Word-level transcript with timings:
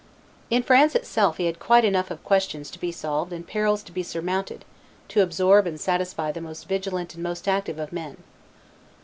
In 0.49 0.63
France 0.63 0.95
itself 0.95 1.37
he 1.37 1.45
had 1.45 1.59
quite 1.59 1.85
enough 1.85 2.09
of 2.09 2.23
questions 2.23 2.71
to 2.71 2.79
be 2.79 2.91
solved 2.91 3.31
and 3.31 3.45
perils 3.47 3.83
to 3.83 3.91
be 3.91 4.01
surmounted 4.01 4.65
to 5.09 5.21
absorb 5.21 5.67
and 5.67 5.79
satisfy 5.79 6.31
the 6.31 6.41
most 6.41 6.67
vigilant 6.67 7.13
and 7.13 7.21
most 7.21 7.47
active 7.47 7.77
of 7.77 7.93
men. 7.93 8.17